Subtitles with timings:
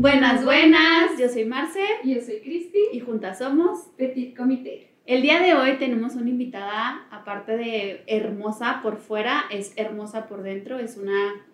[0.00, 3.80] Buenas, buenas, yo soy Marce Y yo soy Cristi, y juntas somos.
[3.98, 4.94] Petit Comité.
[5.04, 10.42] El día de hoy tenemos una invitada, aparte de hermosa por fuera, es hermosa por
[10.42, 11.44] dentro, es una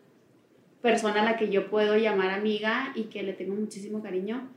[0.80, 4.48] persona a la que yo puedo llamar amiga y que le tengo muchísimo cariño.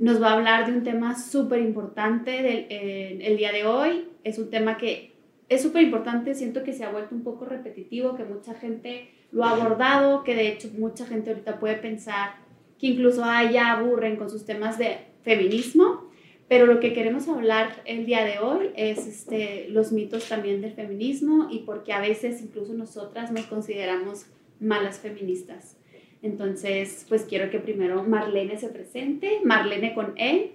[0.00, 4.08] Nos va a hablar de un tema súper importante del, eh, el día de hoy.
[4.24, 5.14] Es un tema que
[5.48, 9.44] es súper importante, siento que se ha vuelto un poco repetitivo, que mucha gente lo
[9.44, 12.45] ha abordado, que de hecho mucha gente ahorita puede pensar
[12.78, 16.10] que incluso ah, ya aburren con sus temas de feminismo,
[16.48, 20.74] pero lo que queremos hablar el día de hoy es este, los mitos también del
[20.74, 24.26] feminismo y porque a veces incluso nosotras nos consideramos
[24.60, 25.76] malas feministas.
[26.22, 30.52] Entonces, pues quiero que primero Marlene se presente, Marlene con E.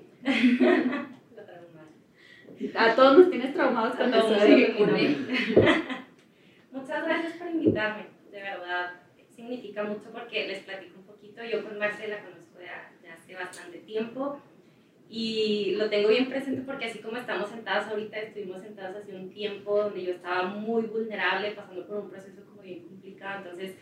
[2.75, 4.35] A todos nos tienes traumados con eso.
[4.45, 5.17] Sí, con E.
[6.71, 9.00] Muchas gracias por invitarme, de verdad
[9.51, 11.43] significa mucho porque les platico un poquito.
[11.43, 14.39] Yo con Marcela conozco ya, ya hace bastante tiempo
[15.09, 19.29] y lo tengo bien presente porque así como estamos sentadas ahorita, estuvimos sentadas hace un
[19.29, 23.39] tiempo donde yo estaba muy vulnerable, pasando por un proceso como bien complicado.
[23.39, 23.75] Entonces,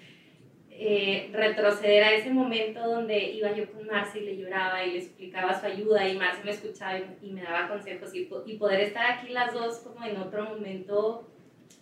[0.71, 4.99] eh, retroceder a ese momento donde iba yo con Marce y le lloraba y le
[4.99, 9.11] explicaba su ayuda y Marce me escuchaba y, me daba consejos y, y, poder estar
[9.11, 11.27] aquí las dos como en otro momento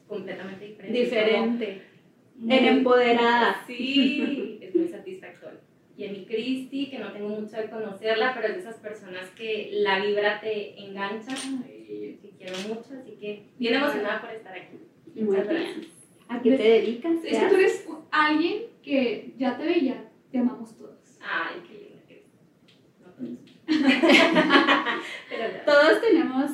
[0.08, 1.00] completamente diferente.
[1.00, 1.97] Diferente.
[2.42, 3.64] En empoderada.
[3.66, 5.60] Sí, es muy satisfactorio.
[5.98, 9.30] Y a mi Cristi, que no tengo mucho de conocerla, pero es de esas personas
[9.32, 14.56] que la vibra te engancha, y te quiero mucho, así que bien emocionada por estar
[14.56, 14.78] aquí.
[15.16, 15.88] Muchas gracias.
[16.30, 17.18] ¿A qué te dedicas?
[17.24, 21.18] Es que tú eres alguien que ya te veía, te amamos todos.
[21.22, 22.26] Ay, qué lindo que
[23.02, 23.48] no todos.
[25.66, 26.52] todos tenemos,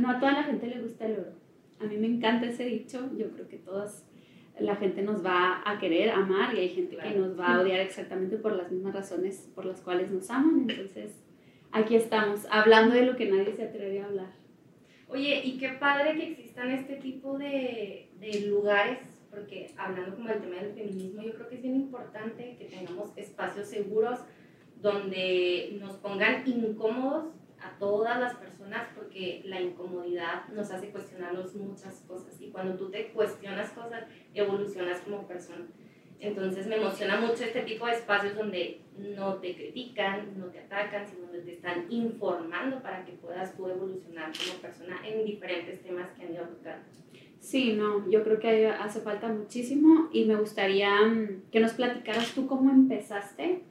[0.00, 1.32] no a toda la gente le gusta el oro.
[1.80, 4.03] A mí me encanta ese dicho, yo creo que todos,
[4.58, 7.80] la gente nos va a querer, amar y hay gente que nos va a odiar
[7.80, 10.66] exactamente por las mismas razones por las cuales nos aman.
[10.68, 11.12] Entonces,
[11.72, 14.32] aquí estamos, hablando de lo que nadie se atreve a hablar.
[15.08, 18.98] Oye, y qué padre que existan este tipo de, de lugares
[19.34, 23.10] porque hablando como del tema del feminismo, yo creo que es bien importante que tengamos
[23.16, 24.20] espacios seguros
[24.80, 27.26] donde nos pongan incómodos
[27.64, 32.90] a todas las personas porque la incomodidad nos hace cuestionarnos muchas cosas y cuando tú
[32.90, 34.04] te cuestionas cosas
[34.34, 35.66] evolucionas como persona.
[36.20, 41.06] Entonces me emociona mucho este tipo de espacios donde no te critican, no te atacan,
[41.06, 46.10] sino donde te están informando para que puedas tú evolucionar como persona en diferentes temas
[46.12, 46.84] que han ido tocando.
[47.40, 52.34] Sí, no, yo creo que hace falta muchísimo y me gustaría mm, que nos platicaras
[52.34, 53.64] tú cómo empezaste,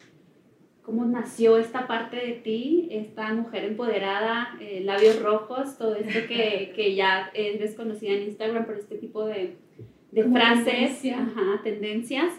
[0.84, 6.72] cómo nació esta parte de ti, esta mujer empoderada, eh, labios rojos, todo esto que,
[6.76, 9.56] que, ya eres conocida en Instagram por este tipo de,
[10.12, 11.02] de frases,
[11.64, 12.34] tendencias,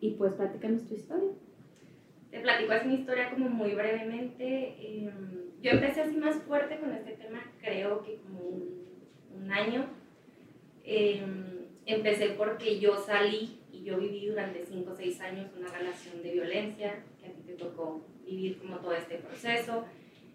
[0.00, 1.30] y pues platícanos tu historia.
[2.30, 4.76] Te platico así mi historia como muy brevemente.
[4.80, 5.10] Em,
[5.62, 8.84] yo empecé así más fuerte con este tema, creo que como un,
[9.36, 9.86] un año
[10.84, 16.22] Em, empecé porque yo salí y yo viví durante 5 o 6 años una relación
[16.22, 17.02] de violencia,
[17.46, 19.84] te tocó vivir como todo este proceso.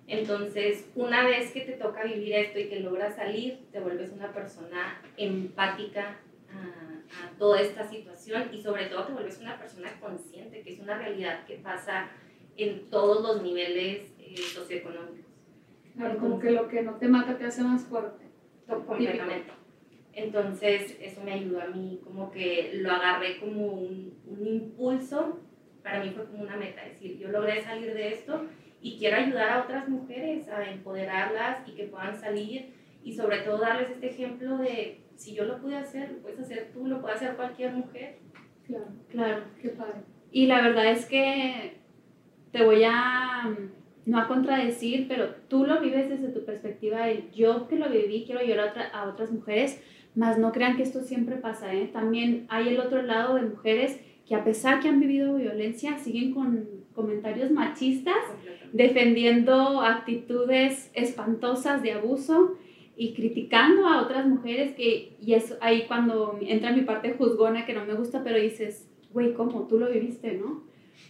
[0.08, 4.34] Entonces, una vez que te toca vivir esto y que logras salir, te vuelves una
[4.34, 6.18] persona empática
[6.52, 10.80] a, a, toda esta situación y sobre todo te vuelves una persona consciente, que es
[10.80, 12.10] una realidad que pasa
[12.58, 15.26] en todos los niveles eh, socioeconómicos.
[15.96, 18.26] Claro, como que lo que no te mata te hace más fuerte.
[18.68, 19.52] Completamente.
[20.14, 25.40] Entonces eso me ayudó a mí, como que lo agarré como un, un impulso,
[25.84, 28.46] para mí fue como una meta, decir, yo logré salir de esto
[28.82, 32.74] y quiero ayudar a otras mujeres a empoderarlas y que puedan salir
[33.04, 36.72] y sobre todo darles este ejemplo de si yo lo pude hacer, lo puedes hacer
[36.74, 38.18] tú, lo puede hacer cualquier mujer.
[38.66, 40.02] Claro, claro, qué padre.
[40.32, 41.78] Y la verdad es que
[42.52, 43.56] te voy a
[44.06, 48.24] no a contradecir, pero tú lo vives desde tu perspectiva, el yo que lo viví
[48.26, 49.82] quiero ayudar a, a otras mujeres,
[50.16, 51.90] más no crean que esto siempre pasa, ¿eh?
[51.92, 54.00] También hay el otro lado de mujeres
[54.30, 58.14] que a pesar que han vivido violencia, siguen con comentarios machistas,
[58.72, 62.56] defendiendo actitudes espantosas de abuso
[62.96, 67.74] y criticando a otras mujeres que, y es ahí cuando entra mi parte juzgona que
[67.74, 69.66] no me gusta, pero dices, güey, ¿cómo?
[69.68, 70.64] Tú lo viviste, ¿no?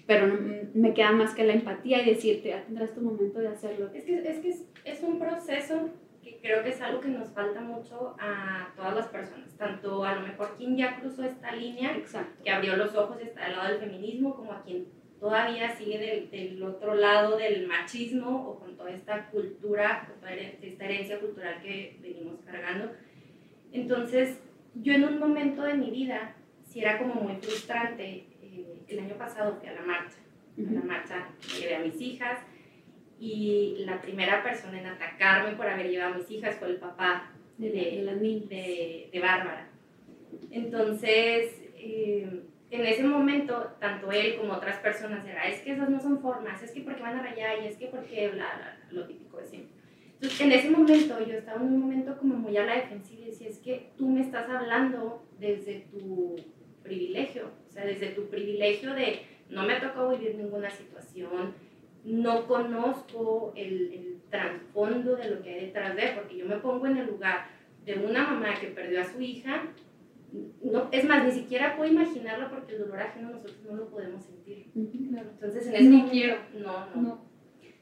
[0.08, 0.40] Pero no,
[0.74, 3.90] me queda más que la empatía y decirte, ya tendrás tu momento de hacerlo.
[3.94, 5.90] Es que es, que es, es un proceso
[6.50, 10.22] creo que es algo que nos falta mucho a todas las personas, tanto a lo
[10.22, 11.96] mejor quien ya cruzó esta línea,
[12.44, 14.88] que abrió los ojos y está del lado del feminismo, como a quien
[15.20, 20.32] todavía sigue del, del, otro lado del machismo o con toda esta cultura, con toda
[20.34, 22.94] esta herencia cultural que venimos cargando.
[23.72, 24.42] Entonces,
[24.74, 29.14] yo en un momento de mi vida, si era como muy frustrante, eh, el año
[29.20, 30.18] pasado fui a la marcha
[30.58, 32.40] a la marcha, llevé a mis hijas
[33.20, 37.32] y la primera persona en atacarme por haber llevado a mis hijas fue el papá
[37.58, 39.68] de, de, de, Bárbara.
[40.52, 46.00] Entonces, eh, en ese momento, tanto él como otras personas era, es que esas no
[46.00, 49.06] son formas, es que porque van a rayar y es que porque bla, bla, lo
[49.06, 49.80] típico de siempre.
[50.14, 53.30] Entonces, en ese momento, yo estaba en un momento como muy a la defensiva y
[53.32, 56.36] decía, es que tú me estás hablando desde tu
[56.84, 61.54] privilegio, o sea, desde tu privilegio de no me ha tocado vivir ninguna situación,
[62.04, 66.88] no conozco el, el trasfondo de lo que hay detrás de, porque yo me pongo
[66.88, 67.48] en el lugar
[67.86, 69.64] de una mamá que perdió a su hija,
[70.62, 74.24] no, es más, ni siquiera puedo imaginarlo porque el dolor ajeno nosotros no lo podemos
[74.24, 74.68] sentir.
[74.76, 77.26] Entonces, en ese momento, no, no,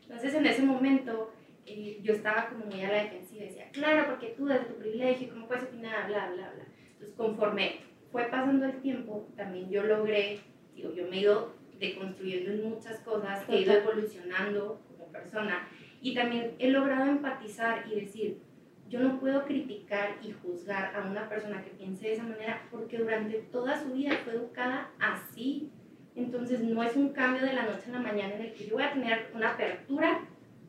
[0.04, 1.34] Entonces, en ese momento,
[1.66, 5.30] eh, yo estaba como muy a la defensiva, decía, claro, porque tú desde tu privilegio,
[5.30, 6.08] ¿cómo puedes opinar?
[6.08, 6.66] Bla, bla, bla.
[6.92, 7.80] Entonces, conforme
[8.12, 10.40] fue pasando el tiempo, también yo logré,
[10.74, 15.68] digo, yo me he ido deconstruyendo en muchas cosas, he ido evolucionando como persona
[16.02, 18.40] y también he logrado empatizar y decir,
[18.90, 22.98] yo no puedo criticar y juzgar a una persona que piense de esa manera porque
[22.98, 25.70] durante toda su vida fue educada así.
[26.16, 28.76] Entonces no es un cambio de la noche a la mañana en el que yo
[28.76, 30.22] voy a tener una apertura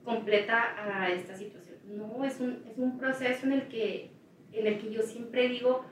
[0.04, 1.76] completa a esta situación.
[1.84, 4.10] No, es un, es un proceso en el, que,
[4.52, 5.84] en el que yo siempre digo,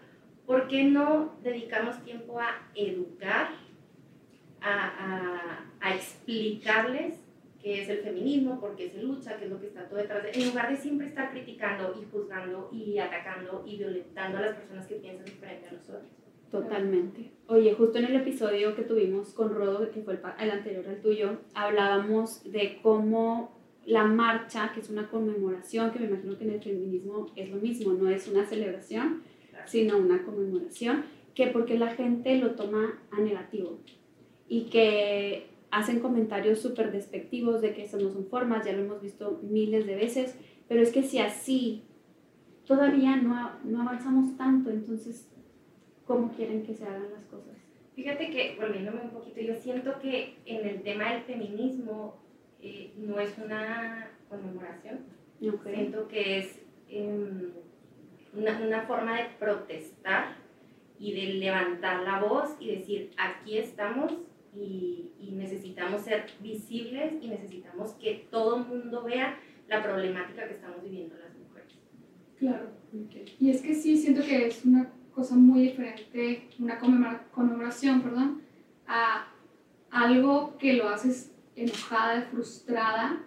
[0.46, 3.50] ¿por qué no dedicamos tiempo a educar,
[4.66, 7.14] a, a, a explicarles
[7.62, 10.22] qué es el feminismo, por qué se lucha, qué es lo que está todo detrás
[10.22, 10.30] de...
[10.32, 14.86] En lugar de siempre estar criticando y juzgando y atacando y violentando a las personas
[14.86, 16.04] que piensan diferente a nosotros.
[16.50, 17.32] Totalmente.
[17.48, 21.00] Oye, justo en el episodio que tuvimos con Rodo, que fue el, el anterior al
[21.00, 26.50] tuyo, hablábamos de cómo la marcha, que es una conmemoración, que me imagino que en
[26.50, 29.22] el feminismo es lo mismo, no es una celebración,
[29.64, 31.04] sino una conmemoración,
[31.34, 33.78] que porque la gente lo toma a negativo
[34.48, 39.02] y que hacen comentarios súper despectivos de que eso no son formas, ya lo hemos
[39.02, 40.36] visto miles de veces,
[40.68, 41.84] pero es que si así
[42.64, 45.28] todavía no, no avanzamos tanto, entonces,
[46.04, 47.56] ¿cómo quieren que se hagan las cosas?
[47.94, 52.16] Fíjate que, volviéndome un poquito, yo siento que en el tema del feminismo
[52.60, 55.00] eh, no es una conmemoración,
[55.38, 57.50] siento que es em,
[58.34, 60.36] una, una forma de protestar
[60.98, 64.12] y de levantar la voz y decir, aquí estamos
[64.60, 69.38] y, necesitamos ser visibles y necesitamos que todo el mundo vea
[69.68, 71.74] la problemática que estamos viviendo las mujeres.
[72.38, 72.70] Claro.
[73.38, 76.78] Y es que sí, siento que es una cosa muy diferente, una
[77.30, 78.42] conmemoración, perdón,
[78.86, 79.28] a
[79.90, 83.22] algo que lo haces enojada, frustrada,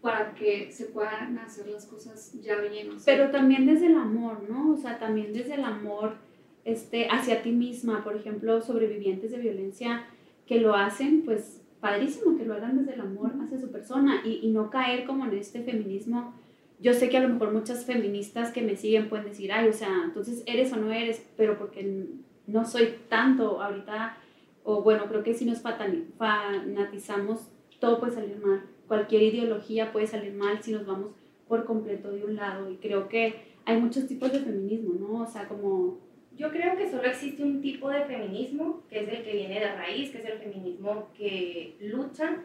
[0.00, 2.96] para que se puedan hacer las cosas ya bien.
[3.04, 4.72] Pero también desde el amor, ¿no?
[4.72, 6.16] O sea, también desde el amor
[6.64, 10.06] este, hacia ti misma, por ejemplo, sobrevivientes de violencia
[10.48, 14.40] que lo hacen, pues padrísimo que lo hagan desde el amor hacia su persona y,
[14.42, 16.34] y, no caer como en este feminismo.
[16.80, 19.72] Yo sé que a lo mejor muchas feministas que me siguen pueden decir, ay, o
[19.72, 22.06] sea, entonces eres o no eres, pero porque
[22.46, 24.16] no soy tanto ahorita,
[24.64, 28.62] o bueno, creo que si nos fanatizamos, todo puede salir mal.
[28.86, 31.10] Cualquier ideología puede salir mal si nos vamos
[31.46, 32.70] por completo de un lado.
[32.70, 33.34] Y creo que
[33.66, 35.22] hay muchos tipos de feminismo, ¿no?
[35.22, 35.98] O sea, como
[36.38, 39.74] yo creo que solo existe un tipo de feminismo, que es el que viene de
[39.74, 42.36] raíz, que es el feminismo que lucha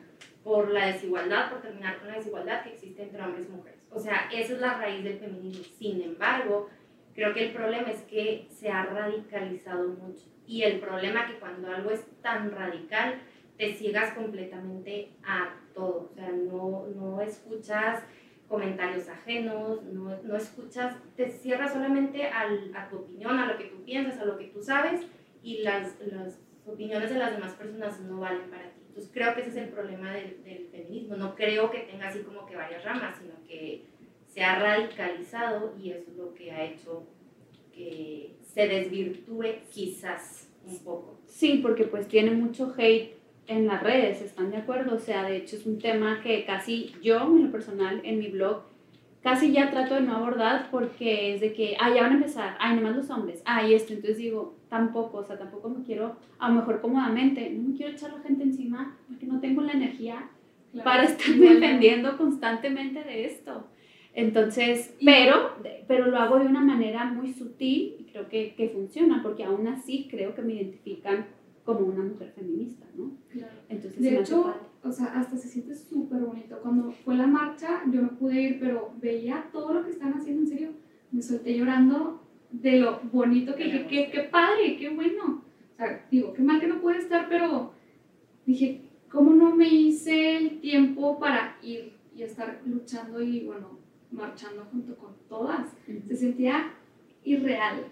[0.43, 3.87] por la desigualdad, por terminar con la desigualdad que existe entre hombres y mujeres.
[3.91, 5.63] O sea, esa es la raíz del feminismo.
[5.77, 6.69] Sin embargo,
[7.13, 10.25] creo que el problema es que se ha radicalizado mucho.
[10.47, 13.21] Y el problema es que cuando algo es tan radical,
[13.57, 16.09] te ciegas completamente a todo.
[16.11, 18.03] O sea, no, no escuchas
[18.47, 23.65] comentarios ajenos, no, no escuchas, te cierras solamente al, a tu opinión, a lo que
[23.65, 25.01] tú piensas, a lo que tú sabes
[25.41, 28.81] y las, las opiniones de las demás personas no valen para ti.
[28.87, 31.15] Entonces creo que ese es el problema del, del feminismo.
[31.15, 33.85] No creo que tenga así como que varias ramas, sino que
[34.27, 37.07] se ha radicalizado y eso es lo que ha hecho
[37.73, 41.19] que se desvirtúe quizás un poco.
[41.25, 44.95] Sí, porque pues tiene mucho hate en las redes, ¿están de acuerdo?
[44.95, 48.27] O sea, de hecho es un tema que casi yo, en lo personal, en mi
[48.27, 48.63] blog,
[49.21, 52.57] casi ya trato de no abordar porque es de que, ah, ya van a empezar,
[52.59, 56.15] ay, nomás los hombres, ah, y esto, entonces digo, tampoco, o sea, tampoco me quiero,
[56.39, 59.73] a lo mejor cómodamente, no me quiero echar la gente encima porque no tengo la
[59.73, 60.29] energía
[60.83, 63.67] para estar defendiendo constantemente de esto.
[64.15, 65.55] Entonces, pero,
[65.87, 69.67] pero lo hago de una manera muy sutil y creo que, que funciona porque aún
[69.67, 71.25] así creo que me identifican
[71.63, 73.11] como una mujer feminista, ¿no?
[73.29, 73.53] Claro.
[73.69, 74.53] Entonces, de hecho,
[74.83, 76.59] o sea, hasta se siente súper bonito.
[76.61, 80.41] Cuando fue la marcha, yo no pude ir, pero veía todo lo que están haciendo,
[80.41, 80.69] en serio,
[81.11, 85.43] me solté llorando de lo bonito que dije, qué, qué padre, qué bueno.
[85.73, 87.71] O sea, digo, qué mal que no puede estar, pero
[88.45, 93.79] dije, ¿cómo no me hice el tiempo para ir y estar luchando y, bueno,
[94.11, 95.69] marchando junto con todas?
[96.07, 96.73] Se sentía
[97.23, 97.85] irreal,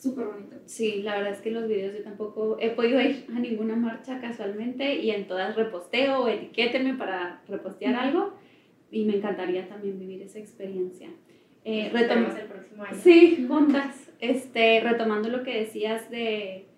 [0.00, 0.56] súper bonito.
[0.64, 4.20] Sí, la verdad es que los videos yo tampoco he podido ir a ninguna marcha
[4.20, 8.32] casualmente y en todas reposteo o etiquétenme para repostear algo
[8.90, 11.08] y me encantaría también vivir esa experiencia.
[11.64, 12.96] Eh, retomamos el próximo año.
[13.00, 14.10] Sí, juntas.
[14.18, 16.68] Este, retomando lo que decías de,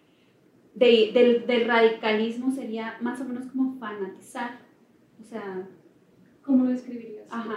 [0.74, 4.58] de, del, del, radicalismo, sería más o menos como fanatizar.
[5.20, 5.68] O sea.
[6.42, 7.26] ¿Cómo lo describirías?
[7.30, 7.56] Ajá.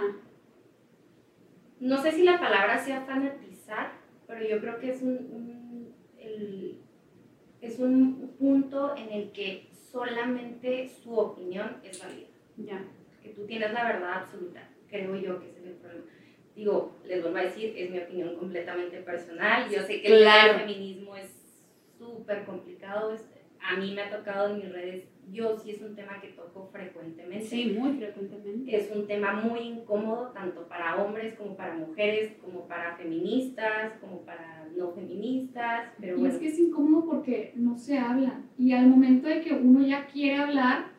[1.80, 3.92] No sé si la palabra sea fanatizar,
[4.26, 6.78] pero yo creo que es un, un el,
[7.60, 12.28] es un punto en el que solamente su opinión es válida.
[12.56, 12.84] Ya.
[13.22, 14.68] Que tú tienes la verdad absoluta.
[14.88, 16.06] Creo yo que ese es el problema
[16.56, 19.70] digo, les vuelvo a decir, es mi opinión completamente personal.
[19.70, 21.30] Yo sé que el feminismo es
[21.98, 23.14] súper complicado.
[23.60, 26.68] A mí me ha tocado en mis redes, yo sí es un tema que toco
[26.72, 27.44] frecuentemente.
[27.44, 28.76] Sí, muy frecuentemente.
[28.76, 34.22] Es un tema muy incómodo, tanto para hombres como para mujeres, como para feministas, como
[34.22, 35.90] para no feministas.
[36.00, 38.40] Pero y es que es incómodo porque no se habla.
[38.58, 40.96] Y al momento de que uno ya quiere hablar,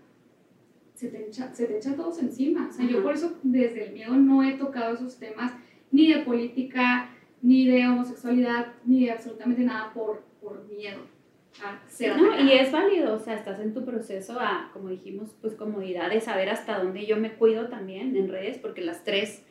[0.93, 2.67] se te, echa, se te echa todos encima.
[2.69, 5.53] O sea, yo por eso desde el miedo no he tocado esos temas
[5.91, 7.11] ni de política,
[7.41, 11.16] ni de homosexualidad, ni de absolutamente nada por, por miedo.
[11.63, 15.35] A ser no, y es válido, o sea, estás en tu proceso a, como dijimos,
[15.41, 19.43] pues comodidad de saber hasta dónde yo me cuido también en redes, porque las tres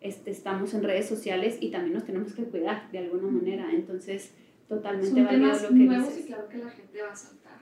[0.00, 3.70] este, estamos en redes sociales y también nos tenemos que cuidar de alguna manera.
[3.70, 4.34] Entonces,
[4.68, 6.24] totalmente Son válido temas lo que nuevos dices.
[6.24, 7.60] y claro que la gente va a saltar.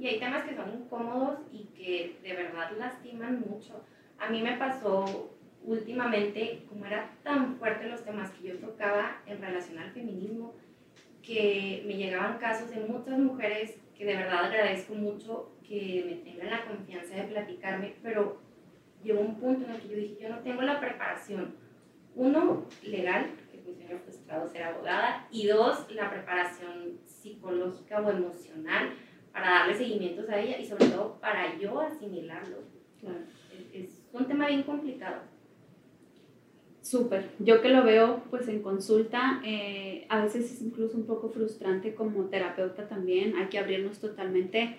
[0.00, 3.84] Y hay temas que son incómodos y que de verdad lastiman mucho.
[4.18, 9.40] A mí me pasó últimamente, como era tan fuerte los temas que yo tocaba en
[9.40, 10.54] relación al feminismo,
[11.28, 16.48] que me llegaban casos de muchas mujeres que de verdad agradezco mucho que me tengan
[16.48, 18.40] la confianza de platicarme, pero
[19.04, 21.54] llegó un punto en el que yo dije, yo no tengo la preparación,
[22.14, 28.94] uno, legal, que mi sueño frustrado ser abogada, y dos, la preparación psicológica o emocional
[29.30, 32.56] para darle seguimientos a ella y sobre todo para yo asimilarlo.
[32.98, 33.18] Claro.
[33.52, 35.20] Es, es un tema bien complicado.
[36.88, 37.28] Súper.
[37.38, 41.94] Yo que lo veo pues en consulta, eh, a veces es incluso un poco frustrante
[41.94, 43.36] como terapeuta también.
[43.36, 44.78] Hay que abrirnos totalmente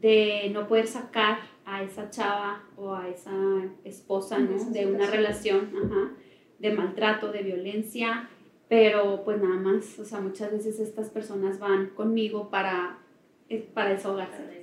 [0.00, 3.34] de no poder sacar a esa chava o a esa
[3.84, 4.70] esposa ¿no?
[4.70, 6.12] de una relación ajá,
[6.58, 8.30] de maltrato, de violencia,
[8.70, 13.00] pero pues nada más, o sea, muchas veces estas personas van conmigo para
[13.74, 14.60] para desahogarse.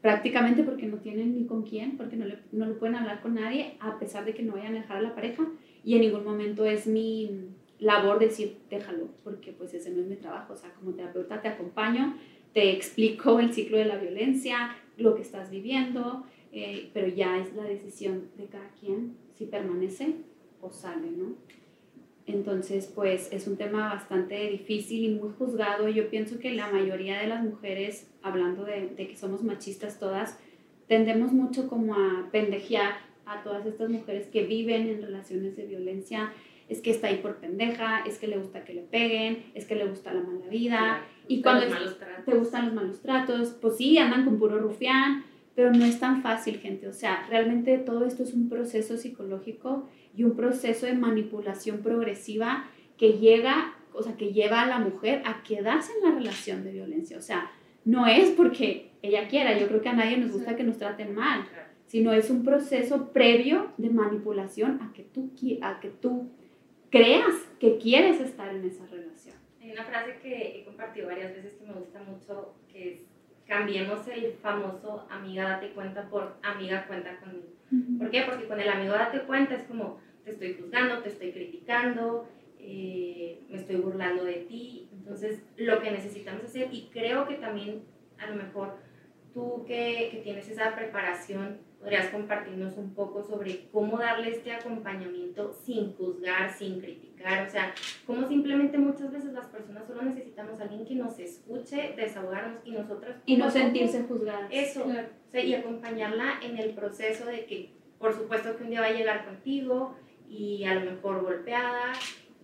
[0.00, 3.34] Prácticamente porque no tienen ni con quién, porque no, le, no lo pueden hablar con
[3.34, 5.42] nadie, a pesar de que no vayan a dejar a la pareja.
[5.86, 7.30] Y en ningún momento es mi
[7.78, 10.54] labor decir, déjalo, porque pues ese no es mi trabajo.
[10.54, 12.18] O sea, como terapeuta te acompaño,
[12.52, 17.54] te explico el ciclo de la violencia, lo que estás viviendo, eh, pero ya es
[17.54, 20.16] la decisión de cada quien si permanece
[20.60, 21.36] o sale, ¿no?
[22.26, 25.88] Entonces, pues es un tema bastante difícil y muy juzgado.
[25.88, 30.36] Yo pienso que la mayoría de las mujeres, hablando de, de, que somos machistas todas,
[30.88, 36.32] tendemos mucho como a pendejear a todas estas mujeres que viven en relaciones de violencia.
[36.68, 39.76] Es que está ahí por pendeja, es que le gusta que le peguen, es que
[39.76, 41.02] le gusta la mala vida.
[41.28, 41.66] y cuando
[42.24, 46.22] te gustan los malos tratos, pues sí, andan con puro rufián, pero no es tan
[46.22, 46.88] fácil, gente.
[46.88, 52.68] O sea, realmente todo esto es un proceso psicológico y un proceso de manipulación progresiva
[52.96, 56.72] que llega, o sea, que lleva a la mujer a quedarse en la relación de
[56.72, 57.16] violencia.
[57.16, 57.50] O sea,
[57.84, 61.14] no es porque ella quiera, yo creo que a nadie nos gusta que nos traten
[61.14, 61.44] mal,
[61.86, 65.30] sino es un proceso previo de manipulación a que tú,
[65.62, 66.30] a que tú
[66.90, 69.36] creas que quieres estar en esa relación.
[69.60, 73.00] Hay una frase que he compartido varias veces que me gusta mucho, que es,
[73.46, 77.46] cambiemos el famoso amiga date cuenta por amiga cuenta conmigo.
[77.98, 78.22] ¿Por qué?
[78.22, 82.28] Porque con el amigo date cuenta es como, te estoy juzgando, te estoy criticando,
[82.58, 84.88] eh, me estoy burlando de ti.
[84.92, 87.82] Entonces, lo que necesitamos hacer, y creo que también
[88.18, 88.76] a lo mejor
[89.34, 95.52] tú que, que tienes esa preparación, podrías compartirnos un poco sobre cómo darle este acompañamiento
[95.52, 97.74] sin juzgar, sin criticar, o sea,
[98.06, 102.72] cómo simplemente muchas veces las personas solo necesitamos a alguien que nos escuche, desahogarnos y
[102.72, 103.16] nosotras...
[103.26, 104.48] Y no sentirse juzgadas.
[104.50, 105.08] Eso, claro.
[105.28, 108.86] o sea, y acompañarla en el proceso de que, por supuesto que un día va
[108.86, 109.94] a llegar contigo,
[110.28, 111.92] y a lo mejor golpeada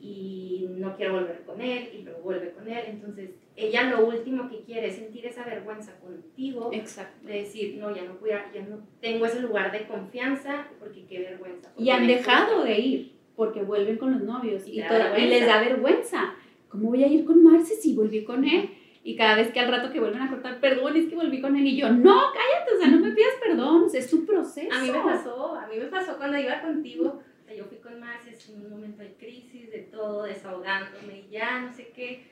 [0.01, 2.85] y no quiere volver con él y luego vuelve con él.
[2.87, 6.71] Entonces, ella lo último que quiere es sentir esa vergüenza contigo.
[6.73, 7.26] Exacto.
[7.26, 11.21] De decir, no, ya no, puedo, ya no tengo ese lugar de confianza porque qué
[11.21, 11.71] vergüenza.
[11.76, 15.47] Y han dejado de ir porque vuelven con los novios y, y, todo, y les
[15.47, 16.35] da vergüenza.
[16.68, 18.71] ¿Cómo voy a ir con Marce si volví con él?
[19.04, 21.56] Y cada vez que al rato que vuelven a cortar, perdón, es que volví con
[21.56, 21.66] él.
[21.66, 24.73] Y yo, no, cállate, o sea, no me pidas perdón, es tu proceso.
[24.73, 27.78] A mí me pasó, a mí me pasó cuando iba contigo, o sea, yo fui
[27.78, 32.32] con Marcia en un momento de crisis, de todo, desahogándome y ya, no sé qué.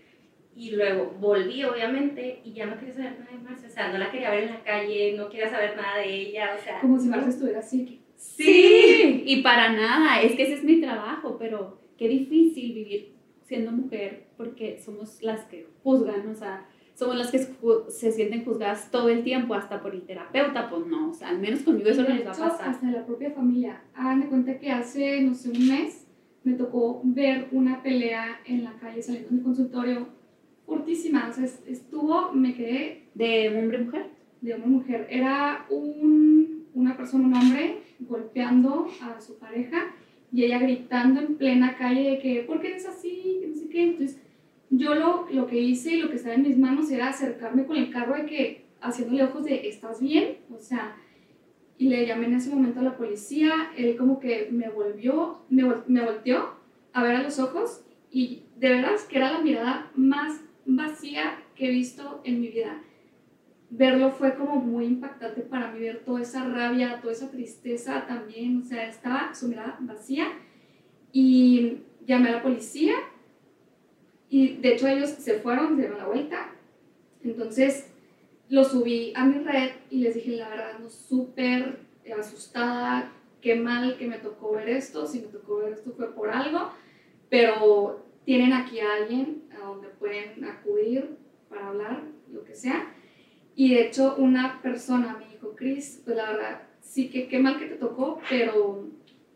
[0.60, 3.66] Y luego volví, obviamente, y ya no quería saber nada de Marcia.
[3.66, 6.54] O sea, no la quería ver en la calle, no quería saber nada de ella,
[6.54, 6.82] o sea.
[6.82, 8.02] Como si Marcia estuviera así.
[8.16, 13.72] Sí, y para nada, es que ese es mi trabajo, pero qué difícil vivir siendo
[13.72, 17.38] mujer porque somos las que juzgan, o sea, somos las que
[17.88, 21.38] se sienten juzgadas todo el tiempo, hasta por el terapeuta, pues no, o sea, al
[21.38, 22.68] menos conmigo eso no les va a pasar.
[22.68, 23.82] Hasta la propia familia.
[23.94, 26.06] Hagan de cuenta que hace, no sé, un mes
[26.44, 30.19] me tocó ver una pelea en la calle saliendo de mi consultorio
[30.70, 33.02] fortísima, o sea, estuvo, me quedé...
[33.14, 34.06] ¿De hombre mujer?
[34.40, 35.06] De hombre mujer.
[35.10, 39.92] Era un, una persona, un hombre, golpeando a su pareja
[40.32, 43.38] y ella gritando en plena calle de que, ¿por qué eres así?
[43.40, 43.82] Que no sé qué.
[43.82, 44.20] Entonces,
[44.70, 47.76] yo lo, lo que hice y lo que estaba en mis manos era acercarme con
[47.76, 50.36] el carro de que, haciéndole ojos de, ¿estás bien?
[50.54, 50.96] O sea,
[51.78, 55.64] y le llamé en ese momento a la policía, él como que me volvió, me,
[55.88, 56.54] me volteó
[56.92, 61.68] a ver a los ojos y de veras que era la mirada más vacía que
[61.68, 62.82] he visto en mi vida.
[63.70, 68.62] Verlo fue como muy impactante para mí, ver toda esa rabia, toda esa tristeza también,
[68.62, 70.26] o sea, estaba su mirada vacía
[71.12, 72.94] y llamé a la policía
[74.28, 76.52] y de hecho ellos se fueron, se dieron la vuelta.
[77.22, 77.90] Entonces
[78.48, 81.80] lo subí a mi red y les dije la verdad, no súper
[82.18, 86.30] asustada, qué mal que me tocó ver esto, si me tocó ver esto fue por
[86.30, 86.72] algo,
[87.28, 91.16] pero tienen aquí a alguien a donde pueden acudir
[91.48, 92.02] para hablar,
[92.32, 92.94] lo que sea.
[93.54, 97.58] Y de hecho una persona me dijo, Cris, pues la verdad, sí que qué mal
[97.58, 98.88] que te tocó, pero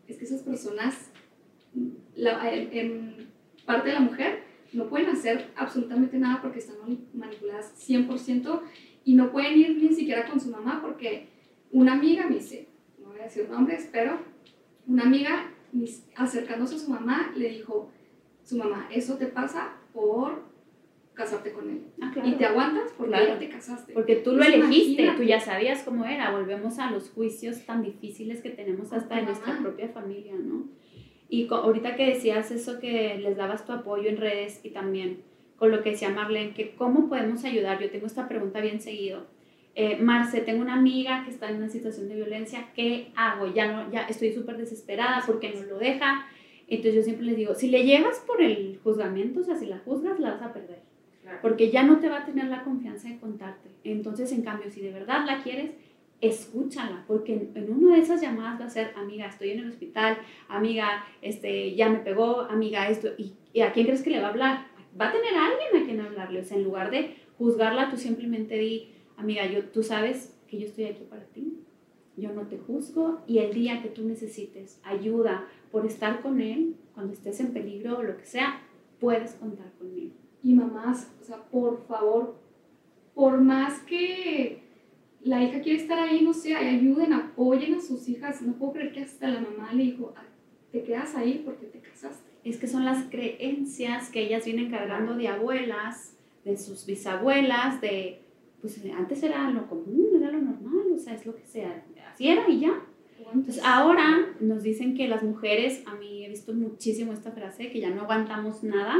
[0.07, 1.11] es que esas personas,
[2.15, 3.29] la, en
[3.65, 6.77] parte de la mujer, no pueden hacer absolutamente nada porque están
[7.13, 8.61] manipuladas 100%
[9.05, 11.29] y no pueden ir ni siquiera con su mamá porque
[11.71, 12.67] una amiga me dice,
[12.99, 14.19] no voy a decir nombres, pero
[14.87, 15.51] una amiga
[16.15, 17.89] acercándose a su mamá le dijo,
[18.43, 20.43] su mamá, eso te pasa por
[21.15, 21.81] casarte con él.
[22.01, 23.93] Ah, y te aguantas porque ya te casaste.
[23.93, 26.31] Porque tú lo elegiste, tú ya sabías cómo era.
[26.31, 30.65] Volvemos a los juicios tan difíciles que tenemos hasta en nuestra propia familia, ¿no?
[31.29, 35.23] Y ahorita que decías eso que les dabas tu apoyo en redes y también
[35.55, 37.81] con lo que decía Marlene, que cómo podemos ayudar.
[37.81, 39.25] Yo tengo esta pregunta bien seguido.
[39.73, 43.53] Eh, Marce, tengo una amiga que está en una situación de violencia, ¿qué hago?
[43.53, 46.27] Ya, no, ya estoy súper desesperada porque no lo deja.
[46.67, 49.79] Entonces yo siempre les digo, si le llegas por el juzgamiento, o sea, si la
[49.79, 50.79] juzgas, la vas a perder.
[51.41, 53.69] Porque ya no te va a tener la confianza de contarte.
[53.83, 55.71] Entonces, en cambio, si de verdad la quieres,
[56.21, 60.17] escúchala, porque en, una de esas llamadas va a ser, amiga, estoy en el hospital,
[60.47, 64.27] amiga, este, ya me pegó, amiga, esto, y, y, a quién crees que le va
[64.27, 64.67] a hablar?
[64.99, 67.97] Va a tener a alguien a quien hablarle, o sea, en lugar de juzgarla, tú
[67.97, 71.64] simplemente di, amiga, yo, tú sabes que yo estoy aquí para ti,
[72.17, 76.75] yo no te juzgo, y el día que tú necesites ayuda por estar con él,
[76.93, 78.61] cuando estés en peligro o lo que sea,
[78.99, 80.13] puedes contar conmigo.
[80.41, 82.35] Y mamás, o sea, por favor,
[83.13, 84.63] por más que
[85.23, 88.41] la hija quiere estar ahí, no sé, ayuden, apoyen a sus hijas.
[88.43, 90.23] No puedo creer que hasta la mamá le dijo, ah,
[90.71, 92.29] te quedas ahí porque te casaste.
[92.43, 98.21] Es que son las creencias que ellas vienen cargando de abuelas, de sus bisabuelas, de,
[98.61, 101.83] pues antes era lo común, era lo normal, o sea, es lo que sea,
[102.15, 102.81] así era y ya.
[103.33, 107.79] Entonces ahora nos dicen que las mujeres, a mí he visto muchísimo esta frase, que
[107.81, 108.95] ya no aguantamos nada,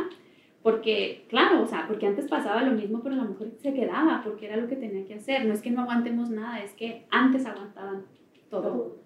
[0.61, 4.47] porque, claro, o sea, porque antes pasaba lo mismo, pero la mujer se quedaba porque
[4.47, 5.45] era lo que tenía que hacer.
[5.45, 8.05] No es que no aguantemos nada, es que antes aguantaban
[8.49, 8.97] todo.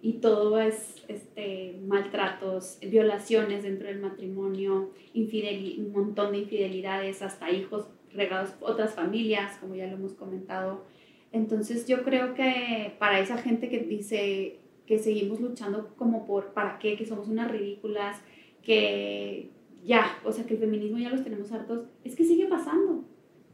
[0.00, 7.88] Y todo es este, maltratos, violaciones dentro del matrimonio, un montón de infidelidades, hasta hijos
[8.14, 10.84] regados otras familias, como ya lo hemos comentado.
[11.32, 16.78] Entonces yo creo que para esa gente que dice que seguimos luchando como por para
[16.78, 18.20] qué, que somos unas ridículas,
[18.62, 19.50] que
[19.84, 23.04] ya, o sea que el feminismo ya los tenemos hartos, es que sigue pasando,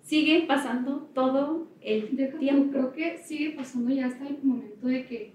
[0.01, 2.73] sigue pasando todo el tiempo.
[2.73, 5.35] Creo que sigue pasando ya hasta el momento de que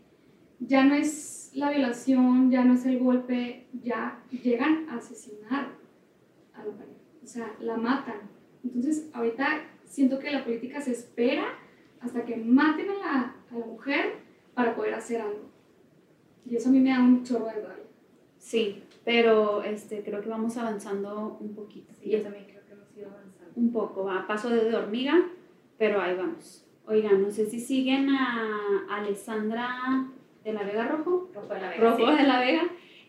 [0.60, 5.76] ya no es la violación, ya no es el golpe, ya llegan a asesinar
[6.54, 8.30] a la pareja, o sea, la matan.
[8.64, 11.46] Entonces, ahorita siento que la política se espera
[12.02, 14.16] hasta que maten a la, a la mujer
[14.54, 15.50] para poder hacer algo.
[16.46, 17.86] Y eso a mí me da un chorro de rabia.
[18.38, 21.94] Sí, pero este, creo que vamos avanzando un poquito.
[21.94, 23.52] Sí, yo también creo que hemos ido avanzando.
[23.56, 25.30] Un poco, a paso de hormiga,
[25.78, 26.66] pero ahí vamos.
[26.88, 30.10] Oigan, no sé si siguen a Alessandra
[30.44, 31.30] de la Vega Rojo.
[31.34, 31.82] Rojo de la Vega.
[31.82, 32.64] Rojo de la Vega.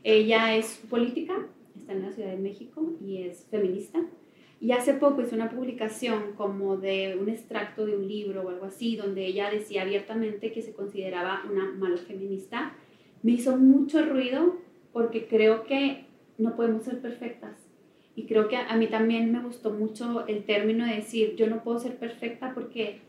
[0.05, 4.01] Ella es política, está en la Ciudad de México y es feminista.
[4.63, 8.67] Y hace poco hizo una publicación como de un extracto de un libro o algo
[8.67, 12.73] así, donde ella decía abiertamente que se consideraba una mala feminista.
[13.25, 14.59] Me hizo mucho ruido
[14.93, 16.05] porque creo que
[16.39, 17.57] no podemos ser perfectas.
[18.15, 21.65] Y creo que a mí también me gustó mucho el término de decir, yo no
[21.65, 23.01] puedo ser perfecta porque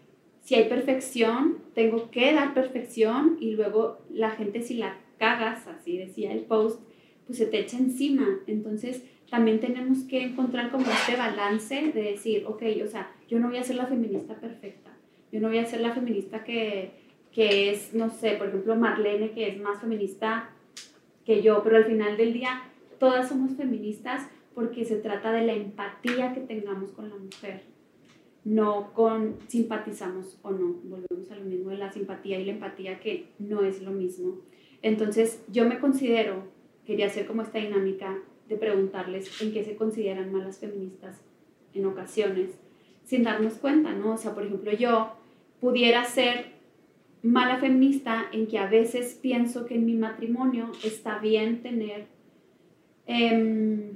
[0.42, 6.00] si hay perfección, tengo que dar perfección y luego la gente si la cagas, así
[6.00, 6.82] decía el post,
[7.28, 8.40] pues se te echa encima.
[8.48, 13.50] Entonces también tenemos que encontrar como este balance de decir, ok, o sea, yo no
[13.50, 14.92] voy a ser la feminista perfecta,
[15.32, 16.92] yo no voy a ser la feminista que,
[17.32, 20.50] que es, no sé, por ejemplo, Marlene, que es más feminista
[21.26, 22.64] que yo, pero al final del día
[23.00, 27.64] todas somos feministas porque se trata de la empatía que tengamos con la mujer,
[28.44, 30.74] no con simpatizamos o no.
[30.84, 34.42] Volvemos a lo mismo de la simpatía y la empatía que no es lo mismo.
[34.82, 36.44] Entonces yo me considero,
[36.86, 41.22] quería hacer como esta dinámica de preguntarles en qué se consideran malas feministas
[41.74, 42.52] en ocasiones,
[43.04, 44.14] sin darnos cuenta, ¿no?
[44.14, 45.14] O sea, por ejemplo, yo
[45.60, 46.54] pudiera ser
[47.22, 52.08] mala feminista en que a veces pienso que en mi matrimonio está bien tener
[53.08, 53.94] em,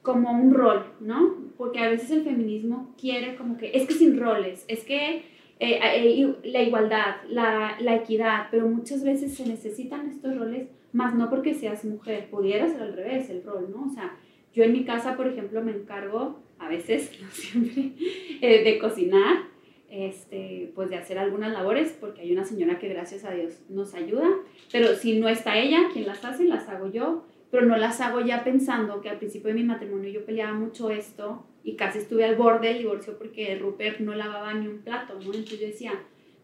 [0.00, 1.36] como un rol, ¿no?
[1.56, 5.78] Porque a veces el feminismo quiere como que, es que sin roles, es que eh,
[5.80, 11.30] eh, la igualdad, la, la, equidad, pero muchas veces se necesitan estos roles, más no
[11.30, 13.86] porque seas mujer, pudiera ser al revés el rol, ¿no?
[13.86, 14.16] O sea,
[14.54, 17.92] yo en mi casa, por ejemplo, me encargo, a veces, no siempre,
[18.40, 19.44] eh, de cocinar,
[19.90, 23.94] este, pues de hacer algunas labores, porque hay una señora que gracias a Dios nos
[23.94, 24.28] ayuda,
[24.70, 28.20] pero si no está ella, quien las hace, las hago yo, pero no las hago
[28.20, 32.24] ya pensando que al principio de mi matrimonio yo peleaba mucho esto y casi estuve
[32.24, 35.26] al borde del divorcio porque Rupert no lavaba ni un plato, ¿no?
[35.26, 35.92] Entonces yo decía,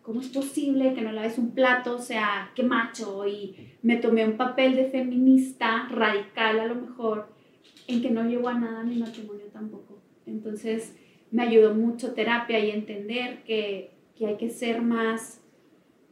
[0.09, 1.97] ¿cómo es posible que no laves un plato?
[1.97, 3.29] O sea, qué macho.
[3.29, 7.29] Y me tomé un papel de feminista radical a lo mejor,
[7.87, 10.01] en que no llegó a nada mi matrimonio tampoco.
[10.25, 10.97] Entonces
[11.31, 15.45] me ayudó mucho terapia y entender que, que hay que ser más,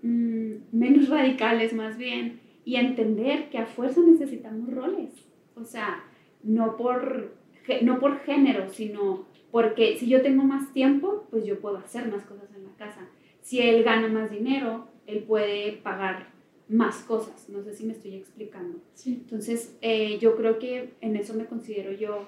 [0.03, 5.09] mmm, menos radicales más bien y entender que a fuerza necesitamos roles.
[5.55, 6.05] O sea,
[6.43, 7.35] no por,
[7.81, 12.25] no por género, sino porque si yo tengo más tiempo, pues yo puedo hacer más
[12.25, 13.09] cosas en la casa.
[13.47, 16.27] Si él gana más dinero, él puede pagar
[16.69, 17.49] más cosas.
[17.49, 18.81] No sé si me estoy explicando.
[19.07, 22.27] Entonces, eh, yo creo que en eso me considero yo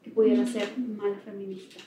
[0.00, 1.80] que pudiera ser mala feminista.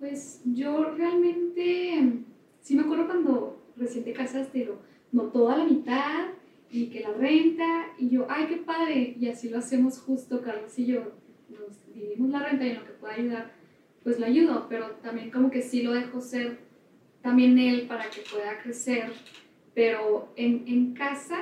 [0.00, 2.24] Pues yo realmente,
[2.60, 4.68] sí me acuerdo cuando recién te casaste,
[5.12, 6.26] no toda la mitad,
[6.72, 10.76] y que la renta, y yo, ay, qué padre, y así lo hacemos justo, Carlos
[10.76, 11.12] y yo,
[11.48, 13.52] nos dividimos la renta y en lo que pueda ayudar,
[14.02, 16.69] pues lo ayudo, pero también como que sí lo dejo ser
[17.22, 19.12] también él para que pueda crecer,
[19.74, 21.38] pero en, en casa,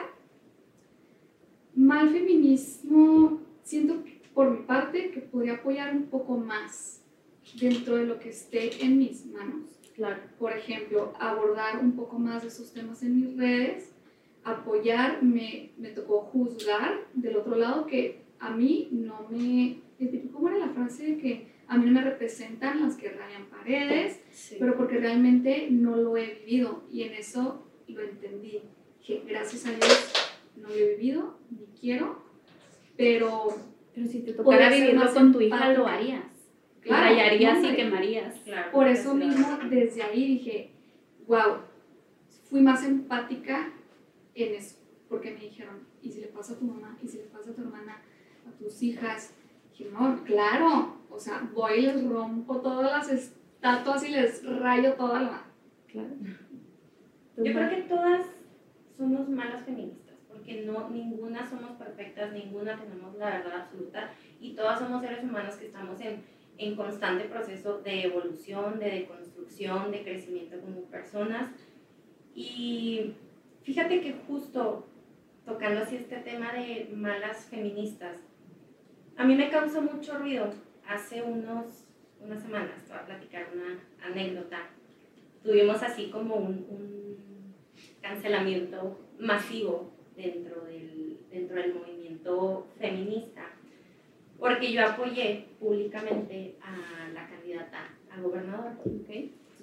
[1.75, 4.03] mal feminismo, siento
[4.35, 7.03] por mi parte que podría apoyar un poco más
[7.61, 9.79] dentro de lo que esté en mis manos.
[9.95, 10.21] Claro.
[10.39, 13.93] Por ejemplo, abordar un poco más de esos temas en mis redes
[14.45, 19.81] apoyar, me, me tocó juzgar del otro lado que a mí no me...
[20.33, 24.21] ¿Cómo era la frase de que a mí no me representan las que rayan paredes?
[24.59, 28.63] Pero porque realmente no lo he vivido y en eso lo entendí.
[29.07, 30.13] Que gracias a Dios
[30.57, 32.23] no lo he vivido, ni quiero,
[32.97, 33.55] pero...
[33.95, 36.25] Pero si te tocara vivirlo con tu hija, lo harías.
[36.81, 38.35] Claro, rayarías y quemarías.
[38.45, 40.71] Claro, Por eso mismo, desde ahí dije,
[41.27, 41.59] wow,
[42.49, 43.73] fui más empática
[44.35, 44.77] en eso,
[45.09, 46.97] porque me dijeron, ¿y si le pasa a tu mamá?
[47.03, 48.01] ¿Y si le pasa a tu hermana?
[48.47, 49.35] ¿A tus hijas?
[49.71, 54.95] dije, no, claro, o sea, voy y les rompo todas las estatuas y les rayo
[54.95, 55.45] toda la...
[55.87, 56.09] Claro.
[57.37, 58.27] Yo creo que todas
[58.97, 64.79] somos malas feministas, porque no, ninguna somos perfectas, ninguna tenemos la verdad absoluta y todas
[64.79, 66.23] somos seres humanos que estamos en,
[66.57, 71.51] en constante proceso de evolución, de deconstrucción, de crecimiento como personas.
[72.35, 73.15] Y
[73.69, 74.87] Fíjate que justo
[75.45, 78.17] tocando así este tema de malas feministas,
[79.15, 80.55] a mí me causó mucho ruido.
[80.89, 81.85] Hace unos,
[82.19, 84.71] unas semanas, te voy a platicar una anécdota.
[85.43, 87.55] Tuvimos así como un, un
[88.01, 93.51] cancelamiento masivo dentro del, dentro del movimiento feminista,
[94.39, 98.73] porque yo apoyé públicamente a la candidata a gobernador.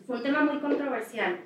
[0.05, 1.39] Fue un tema muy controversial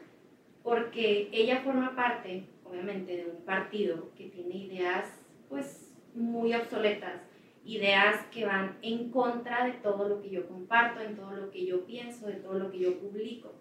[0.62, 5.06] porque ella forma parte, obviamente, de un partido que tiene ideas,
[5.48, 7.29] pues, muy obsoletas,
[7.70, 11.66] ideas que van en contra de todo lo que yo comparto, en todo lo que
[11.66, 13.54] yo pienso, de todo lo que yo publico.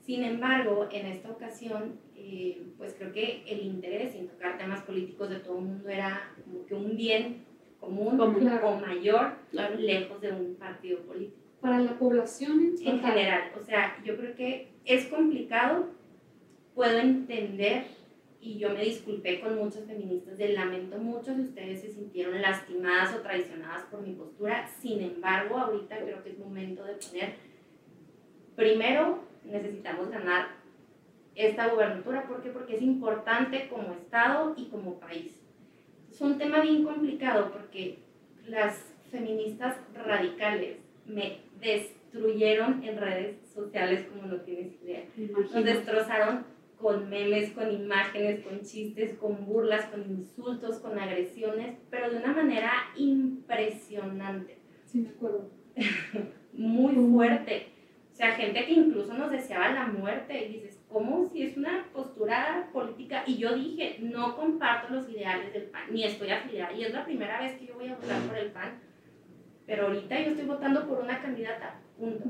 [0.00, 5.30] Sin embargo, en esta ocasión, eh, pues creo que el interés en tocar temas políticos
[5.30, 7.44] de todo el mundo era como que un bien
[7.78, 11.38] común o mayor lejos de un partido político.
[11.60, 13.52] Para la población en general.
[13.60, 15.86] O sea, yo creo que es complicado,
[16.74, 17.97] puedo entender
[18.48, 23.14] y yo me disculpé con muchos feministas, de lamento muchos de ustedes se sintieron lastimadas
[23.14, 27.34] o traicionadas por mi postura, sin embargo, ahorita creo que es momento de poner,
[28.56, 30.48] primero necesitamos ganar
[31.34, 32.48] esta gubernatura, ¿por qué?
[32.48, 35.38] Porque es importante como Estado y como país.
[36.10, 37.98] Es un tema bien complicado porque
[38.46, 45.04] las feministas radicales me destruyeron en redes sociales como no tienes idea.
[45.16, 52.10] Nos destrozaron con memes, con imágenes, con chistes, con burlas, con insultos, con agresiones, pero
[52.10, 54.58] de una manera impresionante.
[54.84, 55.50] Sí, me acuerdo.
[56.52, 57.72] Muy fuerte.
[58.12, 61.86] O sea, gente que incluso nos deseaba la muerte y dices, ¿cómo si es una
[61.92, 63.22] postura política?
[63.26, 66.72] Y yo dije, no comparto los ideales del PAN, ni estoy afiliada.
[66.72, 68.80] Y es la primera vez que yo voy a votar por el PAN,
[69.66, 72.24] pero ahorita yo estoy votando por una candidata, punto.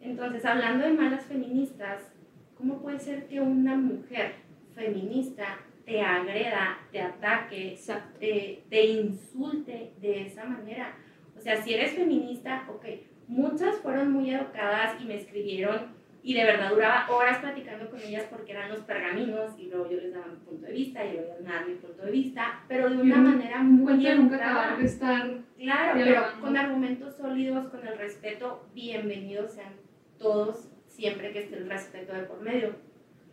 [0.00, 2.15] Entonces, hablando de malas feministas,
[2.56, 4.32] ¿Cómo puede ser que una mujer
[4.74, 7.78] feminista te agreda, te ataque,
[8.18, 10.96] te, te, insulte de esa manera?
[11.36, 12.84] O sea, si eres feminista, ok,
[13.28, 18.24] muchas fueron muy educadas y me escribieron y de verdad duraba horas platicando con ellas
[18.30, 21.26] porque eran los pergaminos y luego yo les daba mi punto de vista y luego
[21.26, 24.76] ellas me daban mi punto de vista, pero de una manera muy educada.
[24.76, 29.74] de estar claro, pero con argumentos sólidos, con el respeto, bienvenidos sean
[30.18, 32.74] todos siempre que esté el respeto de por medio.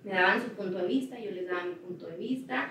[0.03, 2.69] Me daban su punto de vista, yo les daba mi punto de vista.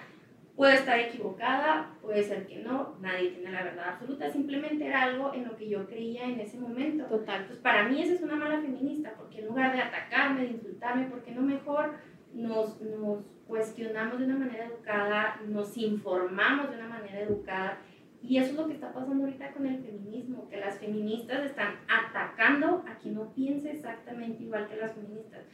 [0.55, 5.33] Puede estar equivocada, puede ser que no, nadie tiene la verdad absoluta, simplemente era algo
[5.33, 7.07] en lo que yo creía en ese momento.
[7.07, 7.41] Total.
[7.41, 11.07] Entonces, para mí esa es una mala feminista, porque en lugar de atacarme, de insultarme,
[11.07, 11.95] ¿por qué no mejor
[12.35, 17.79] nos, nos cuestionamos de una manera educada, nos informamos de una manera educada
[18.23, 21.75] y eso es lo que está pasando ahorita con el feminismo, que las feministas están
[21.89, 25.45] atacando a quien no piense exactamente igual que las feministas.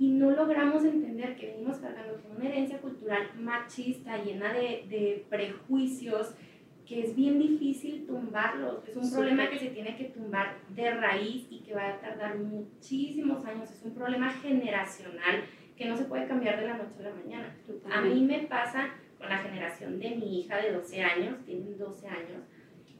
[0.00, 5.26] Y no logramos entender que venimos cargando con una herencia cultural machista, llena de, de
[5.28, 6.34] prejuicios,
[6.86, 8.86] que es bien difícil tumbarlos.
[8.88, 12.38] Es un problema que se tiene que tumbar de raíz y que va a tardar
[12.38, 13.70] muchísimos años.
[13.70, 15.44] Es un problema generacional
[15.76, 17.56] que no se puede cambiar de la noche a la mañana.
[17.92, 22.08] A mí me pasa con la generación de mi hija de 12 años, tienen 12
[22.08, 22.42] años,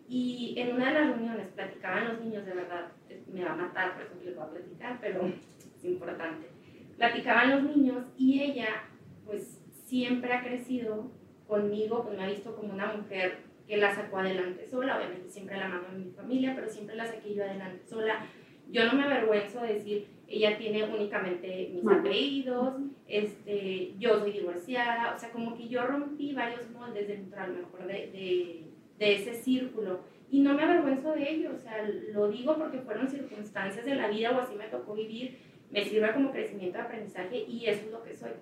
[0.09, 2.93] y en una de las reuniones platicaban los niños, de verdad,
[3.31, 5.27] me va a matar, por eso les voy a platicar, pero
[5.77, 6.49] es importante.
[6.97, 8.85] Platicaban los niños y ella,
[9.27, 11.11] pues siempre ha crecido
[11.47, 15.59] conmigo, pues me ha visto como una mujer que la sacó adelante sola, obviamente siempre
[15.59, 18.27] la mano en mi familia, pero siempre la saqué yo adelante sola.
[18.71, 22.75] Yo no me avergüenzo de decir, ella tiene únicamente mis apellidos,
[23.07, 27.55] este, yo soy divorciada, o sea, como que yo rompí varios moldes dentro a lo
[27.55, 28.65] mejor de, de,
[28.99, 30.01] de, ese círculo
[30.31, 34.09] y no me avergüenzo de ello, o sea, lo digo porque fueron circunstancias de la
[34.09, 35.39] vida o así me tocó vivir,
[35.71, 38.33] me sirve como crecimiento de aprendizaje y eso es lo que soy.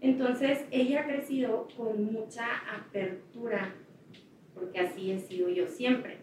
[0.00, 3.74] Entonces, ella ha crecido con mucha apertura,
[4.54, 6.18] porque así he sido yo siempre.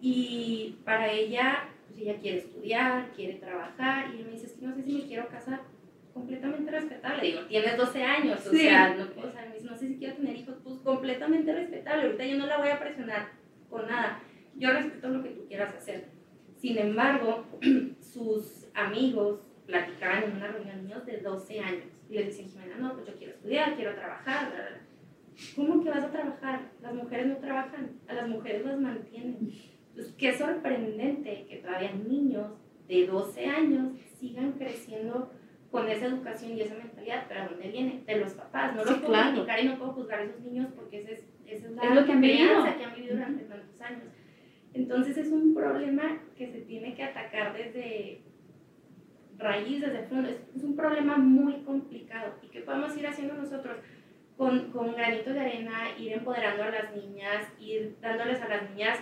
[0.00, 1.69] Y para ella
[2.02, 5.28] ella quiere estudiar, quiere trabajar, y me dice, es que no sé si me quiero
[5.28, 5.60] casar,
[6.12, 7.22] completamente respetable.
[7.22, 10.56] Digo, tienes 12 años, o, sea, no, o sea, no sé si quiero tener hijos,
[10.62, 12.04] pues completamente respetable.
[12.04, 13.28] Ahorita yo no la voy a presionar
[13.68, 14.22] con nada.
[14.56, 16.08] Yo respeto lo que tú quieras hacer.
[16.56, 17.46] Sin embargo,
[18.00, 22.94] sus amigos platicaban en una reunión niños de 12 años y les decían, Jimena, no,
[22.94, 24.80] pues yo quiero estudiar, quiero trabajar, bla, bla.
[25.56, 26.70] ¿Cómo que vas a trabajar?
[26.82, 29.52] Las mujeres no trabajan, a las mujeres las mantienen.
[29.90, 32.52] Entonces, qué sorprendente que todavía niños
[32.88, 35.30] de 12 años sigan creciendo
[35.70, 38.02] con esa educación y esa mentalidad, pero ¿a dónde viene?
[38.04, 38.74] De los papás.
[38.74, 41.68] No los puedo criticar y no puedo juzgar a esos niños porque esa es, esa
[41.68, 42.64] es la es lo que han vivido.
[42.64, 44.04] que han vivido durante tantos años.
[44.74, 48.22] Entonces es un problema que se tiene que atacar desde
[49.38, 50.28] raíz, desde fondo.
[50.28, 52.34] Es, es un problema muy complicado.
[52.42, 53.76] ¿Y qué podemos ir haciendo nosotros?
[54.36, 58.98] Con, con granitos de arena, ir empoderando a las niñas, ir dándoles a las niñas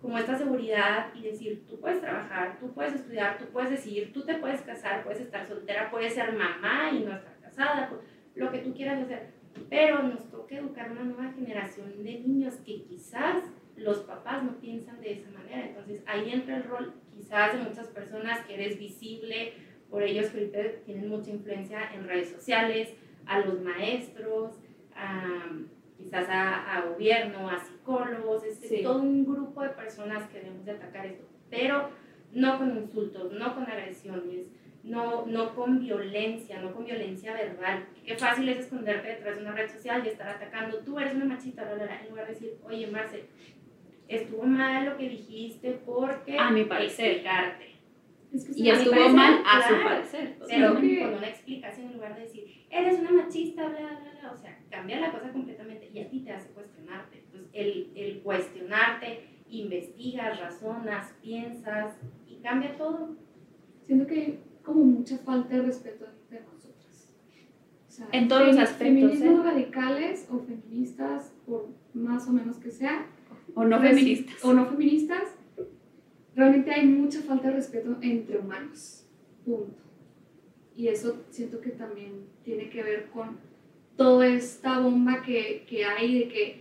[0.00, 4.22] como esta seguridad y decir, tú puedes trabajar, tú puedes estudiar, tú puedes decidir, tú
[4.22, 7.90] te puedes casar, puedes estar soltera, puedes ser mamá y no estar casada,
[8.34, 9.30] lo que tú quieras hacer.
[9.70, 13.42] Pero nos toca educar una nueva generación de niños que quizás
[13.76, 15.66] los papás no piensan de esa manera.
[15.66, 19.54] Entonces ahí entra el rol quizás de muchas personas que eres visible,
[19.90, 20.46] por ellos que
[20.84, 22.94] tienen mucha influencia en redes sociales,
[23.26, 24.52] a los maestros,
[24.94, 25.48] a
[25.96, 30.72] quizás a, a gobierno, a psicólogos, es todo un grupo de personas que debemos de
[30.72, 31.90] atacar esto, pero
[32.32, 34.46] no con insultos, no con agresiones,
[34.82, 37.86] no, no con violencia, no con violencia verbal.
[38.04, 41.24] Qué fácil es esconderte detrás de una red social y estar atacando, tú eres una
[41.24, 43.24] machita, en lugar de decir, oye, Marce,
[44.08, 46.38] estuvo mal lo que dijiste porque...
[46.38, 47.16] A mi parecer.
[47.16, 47.76] Explicarte.
[48.32, 50.36] Es que Y estuvo mal a su parecer.
[50.48, 50.98] Pero Sí.
[51.00, 54.32] con una explicación en lugar de decir, eres una machista, bla, bla, bla.
[54.32, 57.18] O sea, cambia la cosa completamente y a ti te hace cuestionarte.
[57.24, 61.94] Entonces, el, el cuestionarte, investigas, razonas, piensas
[62.28, 63.16] y cambia todo.
[63.82, 67.14] Siento que hay como mucha falta de respeto entre nosotras.
[67.88, 69.48] O sea, En todos los aspectos, Feminismos ¿eh?
[69.48, 73.06] radicales o feministas, por más o menos que sea,
[73.54, 74.44] O no Pues, feministas.
[74.44, 75.22] o no feministas,
[76.34, 79.06] realmente hay mucha falta de respeto entre humanos.
[79.44, 79.85] Punto.
[80.76, 83.38] Y eso siento que también tiene que ver con
[83.96, 86.60] toda esta bomba que, que hay de que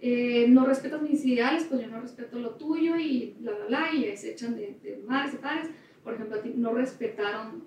[0.00, 3.94] eh, no respetas mis ideales, pues yo no respeto lo tuyo y bla, bla, bla,
[3.94, 5.68] y se echan de, de madres y padres.
[6.02, 7.62] Por ejemplo, a ti no respetaron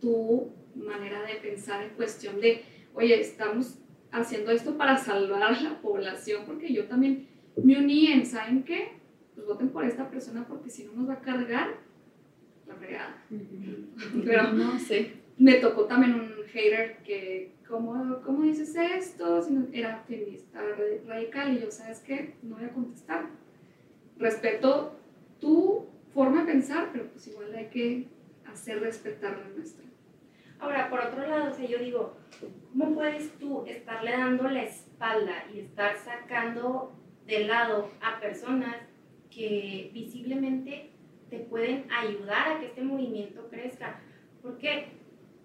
[0.00, 2.62] tu manera de pensar en cuestión de,
[2.94, 3.78] oye, estamos
[4.12, 8.92] haciendo esto para salvar a la población, porque yo también me uní en, ¿saben qué?
[9.34, 11.76] Pues voten por esta persona porque si no nos va a cargar
[12.66, 13.24] la fregada.
[13.30, 14.22] Ujú.
[14.24, 15.12] Pero no sé.
[15.38, 19.40] Me tocó también un hater que, ¿cómo, cómo dices esto?
[19.42, 22.34] Si no- era feminista ra- radical y yo, ¿sabes qué?
[22.42, 23.26] No voy a contestar.
[24.18, 24.96] Respeto
[25.40, 28.08] tu forma de pensar, pero pues igual hay que
[28.50, 29.84] hacer respetar la nuestra.
[30.58, 32.16] Ahora, por otro lado, o sea, yo digo,
[32.72, 36.92] ¿cómo puedes tú estarle dando la espalda y estar sacando
[37.26, 38.74] de lado a personas
[39.30, 40.90] que visiblemente
[41.30, 44.00] te pueden ayudar a que este movimiento crezca?
[44.42, 44.97] Porque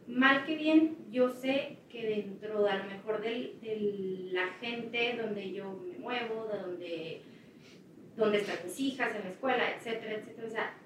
[0.07, 5.17] mal que bien, yo sé que dentro de a lo mejor del- de la gente
[5.21, 7.21] donde yo me muevo, de donde,
[8.15, 10.77] donde están mis hijas en la escuela, etcétera, etcétera, o sea,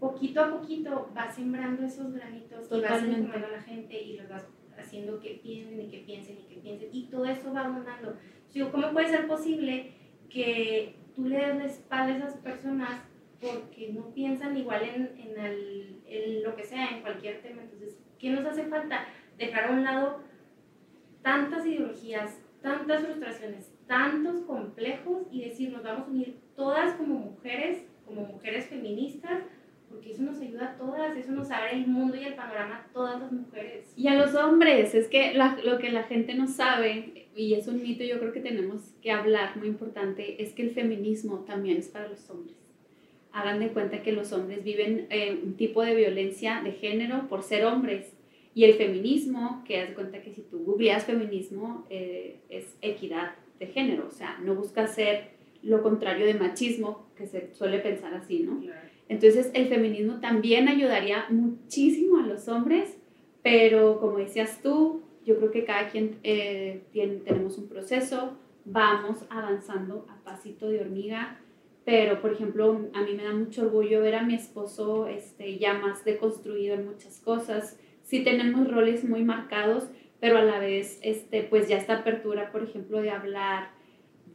[0.00, 4.28] poquito a poquito vas sembrando esos granitos y vas informando a la gente y los
[4.28, 4.44] vas
[4.76, 8.16] haciendo que piensen y que piensen y que piensen y todo eso va abundando.
[8.52, 9.92] Digo, ¿cómo puede ser posible
[10.28, 13.02] que tú le des la espalda a esas personas
[13.40, 17.62] porque no piensan igual en, en, el- en lo que sea, en cualquier tema?
[17.62, 19.06] Entonces, ¿qué nos hace falta?
[19.38, 20.20] Dejar a un lado
[21.22, 27.84] tantas ideologías, tantas frustraciones, tantos complejos y decir, nos vamos a unir todas como mujeres,
[28.06, 29.42] como mujeres feministas,
[29.88, 32.92] porque eso nos ayuda a todas, eso nos abre el mundo y el panorama a
[32.92, 33.92] todas las mujeres.
[33.96, 37.82] Y a los hombres, es que lo que la gente no sabe, y es un
[37.82, 41.88] mito yo creo que tenemos que hablar, muy importante, es que el feminismo también es
[41.88, 42.56] para los hombres.
[43.34, 47.42] Hagan de cuenta que los hombres viven eh, un tipo de violencia de género por
[47.42, 48.14] ser hombres.
[48.54, 53.34] Y el feminismo, que haz de cuenta que si tú googleas feminismo, eh, es equidad
[53.58, 58.14] de género, o sea, no busca ser lo contrario de machismo, que se suele pensar
[58.14, 58.62] así, ¿no?
[59.08, 62.96] Entonces el feminismo también ayudaría muchísimo a los hombres,
[63.42, 69.24] pero como decías tú, yo creo que cada quien eh, tiene, tenemos un proceso, vamos
[69.30, 71.40] avanzando a pasito de hormiga,
[71.84, 75.74] pero por ejemplo a mí me da mucho orgullo ver a mi esposo este, ya
[75.74, 79.88] más deconstruido en muchas cosas, sí tenemos roles muy marcados,
[80.20, 83.70] pero a la vez este, pues ya esta apertura, por ejemplo, de hablar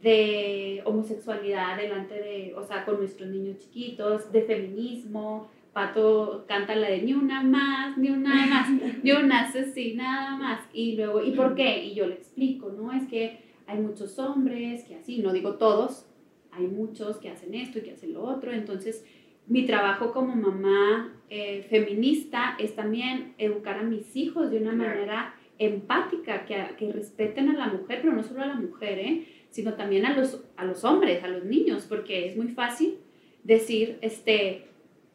[0.02, 5.48] de homosexualidad delante de, o sea, con nuestros niños chiquitos, de feminismo.
[5.72, 8.70] Pato canta la de ni una más, ni una más,
[9.02, 10.60] ni una así, nada más.
[10.72, 11.84] Y luego, ¿y por qué?
[11.84, 12.92] Y yo le explico, ¿no?
[12.92, 16.06] Es que hay muchos hombres que así, no digo todos,
[16.52, 18.52] hay muchos que hacen esto y que hacen lo otro.
[18.52, 19.04] Entonces,
[19.46, 25.34] mi trabajo como mamá eh, feminista es también educar a mis hijos de una manera
[25.58, 29.26] empática, que, que respeten a la mujer, pero no solo a la mujer, ¿eh?
[29.50, 32.96] sino también a los, a los hombres, a los niños, porque es muy fácil
[33.44, 34.66] decir, este,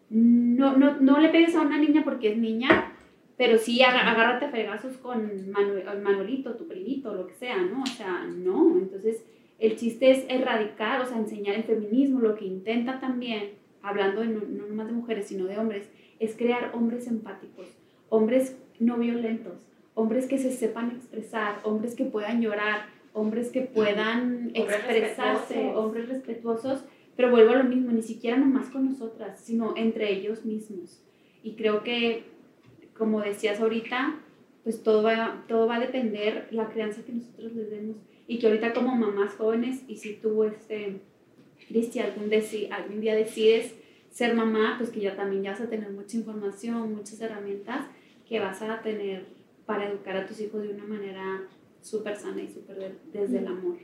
[0.09, 2.91] no, no, no le pegues a una niña porque es niña,
[3.37, 7.81] pero sí agárrate a fregazos con Manu- Manuelito, tu primito, lo que sea, ¿no?
[7.83, 8.77] O sea, no.
[8.77, 9.25] Entonces,
[9.59, 14.27] el chiste es erradicar, o sea, enseñar el feminismo, lo que intenta también, hablando de
[14.27, 15.89] no, no nomás de mujeres, sino de hombres,
[16.19, 17.67] es crear hombres empáticos,
[18.09, 24.47] hombres no violentos, hombres que se sepan expresar, hombres que puedan llorar, hombres que puedan
[24.47, 25.77] Hombres expresarse, respetuosos.
[25.77, 26.85] hombres respetuosos,
[27.15, 31.01] pero vuelvo a lo mismo, ni siquiera nomás con nosotras, sino entre ellos mismos.
[31.41, 32.23] Y creo que,
[32.97, 34.19] como decías ahorita,
[34.63, 37.97] pues todo va, todo va a depender la crianza que nosotros les demos.
[38.27, 40.99] Y que ahorita como mamás jóvenes, y si tú, este,
[41.67, 42.31] Cristi, algún,
[42.71, 43.75] algún día decides
[44.09, 47.85] ser mamá, pues que ya también ya vas a tener mucha información, muchas herramientas
[48.27, 49.25] que vas a tener
[49.65, 51.43] para educar a tus hijos de una manera
[51.81, 53.77] súper sana y súper de- desde el amor.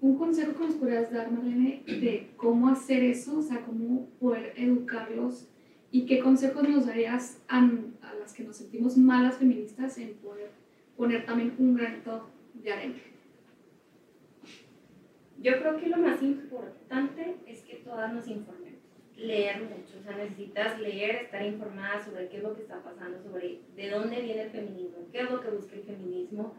[0.00, 4.52] Un consejo que nos podrías dar, Marlene, de cómo hacer eso, o sea, cómo poder
[4.56, 5.48] educarlos
[5.90, 10.50] y qué consejos nos darías a, a las que nos sentimos malas feministas en poder
[10.96, 12.94] poner también un granito de arena.
[15.40, 18.80] Yo creo que lo más importante es que todas nos informemos.
[19.16, 23.18] Leer mucho, o sea, necesitas leer, estar informada sobre qué es lo que está pasando,
[23.22, 26.54] sobre de dónde viene el feminismo, qué es lo que busca el feminismo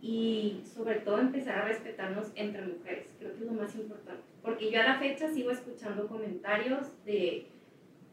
[0.00, 3.06] y sobre todo empezar a respetarnos entre mujeres.
[3.18, 4.22] Creo que es lo más importante.
[4.42, 7.46] Porque yo a la fecha sigo escuchando comentarios de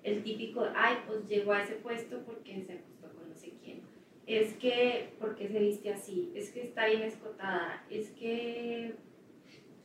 [0.04, 3.82] el típico, ay, pues llegó a ese puesto porque se acostó con no sé quién.
[4.26, 6.32] Es que, porque se viste así?
[6.34, 7.86] Es que está bien escotada.
[7.90, 8.96] Es que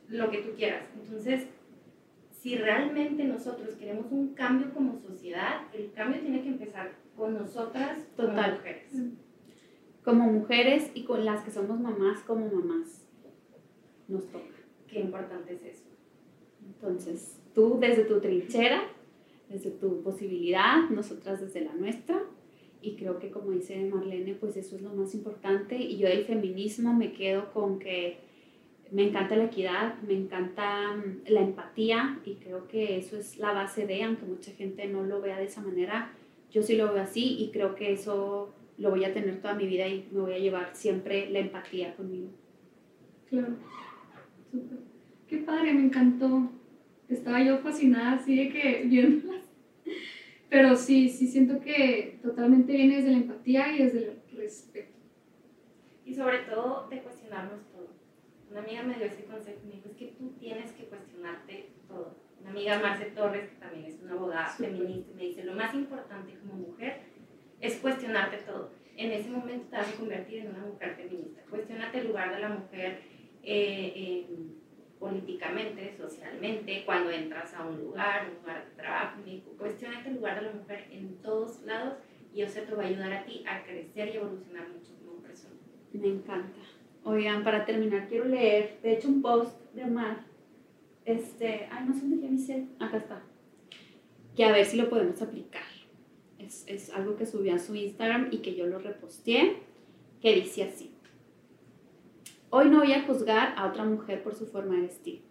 [0.09, 0.83] lo que tú quieras.
[1.01, 1.47] Entonces,
[2.31, 7.99] si realmente nosotros queremos un cambio como sociedad, el cambio tiene que empezar con nosotras
[8.15, 8.91] como mujeres.
[10.03, 13.05] Como mujeres y con las que somos mamás como mamás.
[14.07, 14.55] Nos toca.
[14.87, 15.89] Qué importante es eso.
[16.65, 18.83] Entonces, tú desde tu trinchera,
[19.49, 22.21] desde tu posibilidad, nosotras desde la nuestra.
[22.81, 25.75] Y creo que como dice Marlene, pues eso es lo más importante.
[25.75, 28.26] Y yo del feminismo me quedo con que
[28.91, 33.51] me encanta la equidad, me encanta mm, la empatía y creo que eso es la
[33.53, 36.11] base de, aunque mucha gente no lo vea de esa manera,
[36.51, 39.67] yo sí lo veo así y creo que eso lo voy a tener toda mi
[39.67, 42.29] vida y me voy a llevar siempre la empatía conmigo.
[43.29, 43.55] Claro,
[44.51, 44.77] súper.
[45.27, 46.49] Qué padre, me encantó.
[47.09, 49.43] Estaba yo fascinada así de que viéndolas.
[50.49, 54.95] Pero sí, sí siento que totalmente viene desde la empatía y desde el respeto.
[56.05, 57.59] Y sobre todo de cuestionarnos
[58.49, 61.71] una amiga me dio ese consejo y me dijo, es que tú tienes que cuestionarte
[61.87, 62.15] todo.
[62.41, 66.37] Una amiga, Marce Torres, que también es una abogada feminista, me dice, lo más importante
[66.39, 67.01] como mujer
[67.59, 68.71] es cuestionarte todo.
[68.95, 71.41] En ese momento te vas a convertir en una mujer feminista.
[71.49, 73.01] Cuestionate el lugar de la mujer
[73.43, 74.25] eh,
[74.99, 79.19] políticamente, socialmente, cuando entras a un lugar, un lugar de trabajo.
[79.23, 81.97] Me dijo, cuestionate el lugar de la mujer en todos lados
[82.33, 85.55] y eso te va a ayudar a ti a crecer y evolucionar mucho como persona.
[85.93, 86.59] Me encanta.
[87.09, 90.25] Oigan, para terminar, quiero leer, de hecho, un post de Omar.
[91.05, 93.23] Este, ay, no sé dónde ya mi Acá está.
[94.35, 95.63] Que a ver si lo podemos aplicar.
[96.37, 99.55] Es, es algo que subió a su Instagram y que yo lo reposteé,
[100.21, 100.91] que dice así.
[102.49, 105.21] Hoy no voy a juzgar a otra mujer por su forma de vestir.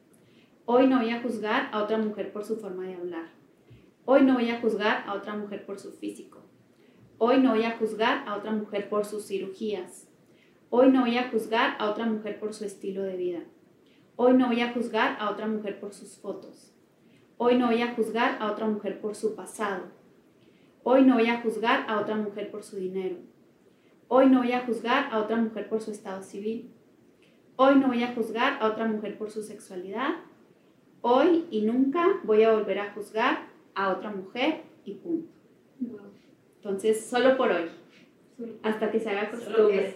[0.64, 3.29] Hoy no voy a juzgar a otra mujer por su forma de hablar.
[4.07, 6.41] Hoy no voy a juzgar a otra mujer por su físico.
[7.18, 10.05] Hoy no voy a juzgar a otra mujer por sus cirugías.
[10.68, 13.40] Hoy no voy a juzgar a otra mujer por su estilo de vida.
[14.16, 16.72] Hoy no voy a juzgar a otra mujer por sus fotos.
[17.38, 19.84] Hoy no voy a juzgar a otra mujer por su pasado.
[20.82, 23.16] Hoy no voy a juzgar a otra mujer por su dinero.
[24.08, 26.70] Hoy no voy a juzgar a otra mujer por su estado civil.
[27.56, 30.14] Hoy no voy a juzgar a otra mujer por su sexualidad.
[31.00, 35.32] Hoy y nunca voy a volver a juzgar a otra mujer y punto.
[36.56, 37.68] Entonces, solo por hoy.
[38.62, 39.94] Hasta que se haga costumbre.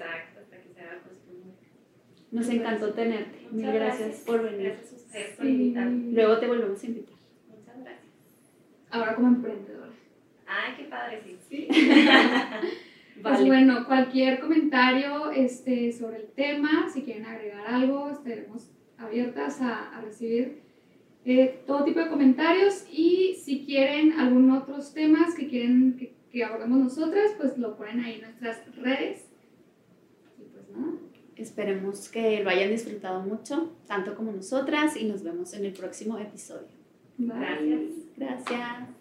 [2.31, 3.49] Nos encantó tenerte.
[3.51, 4.68] Mil gracias, por venir.
[4.68, 6.12] Gracias a ustedes por invitarme.
[6.12, 7.14] Luego te volvemos a invitar.
[7.49, 8.07] Muchas gracias.
[8.91, 9.91] Ahora como emprendedora.
[10.47, 11.68] Ay, qué padre, sí.
[11.68, 11.68] ¿Sí?
[13.22, 19.95] Pues bueno, cualquier comentario este, sobre el tema, si quieren agregar algo, estaremos abiertas a,
[19.95, 20.62] a recibir
[21.26, 26.45] eh, todo tipo de comentarios y si quieren algún otros temas que quieren que, que
[26.45, 29.26] abordemos nosotras, pues lo ponen ahí en nuestras redes.
[30.39, 30.93] Y pues nada.
[31.41, 36.18] Esperemos que lo hayan disfrutado mucho, tanto como nosotras, y nos vemos en el próximo
[36.18, 36.68] episodio.
[37.16, 37.80] Gracias.
[38.16, 38.99] Gracias.